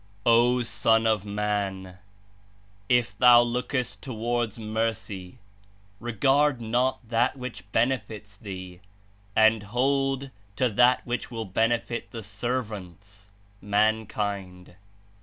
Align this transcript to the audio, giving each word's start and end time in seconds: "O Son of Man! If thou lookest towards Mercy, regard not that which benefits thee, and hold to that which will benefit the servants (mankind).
"O 0.25 0.63
Son 0.63 1.05
of 1.05 1.25
Man! 1.25 1.99
If 2.89 3.15
thou 3.19 3.43
lookest 3.43 4.01
towards 4.01 4.57
Mercy, 4.57 5.37
regard 5.99 6.59
not 6.59 7.07
that 7.07 7.37
which 7.37 7.71
benefits 7.71 8.35
thee, 8.35 8.79
and 9.35 9.61
hold 9.61 10.31
to 10.55 10.69
that 10.69 11.05
which 11.05 11.29
will 11.29 11.45
benefit 11.45 12.09
the 12.09 12.23
servants 12.23 13.31
(mankind). 13.61 14.73